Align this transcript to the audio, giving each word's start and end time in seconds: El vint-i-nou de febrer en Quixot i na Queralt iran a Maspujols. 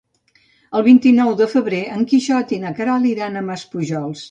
El 0.79 0.83
vint-i-nou 0.87 1.29
de 1.41 1.47
febrer 1.51 1.83
en 1.97 2.07
Quixot 2.13 2.57
i 2.59 2.61
na 2.65 2.73
Queralt 2.81 3.13
iran 3.13 3.37
a 3.37 3.47
Maspujols. 3.53 4.19